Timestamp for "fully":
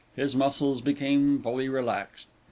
1.43-1.69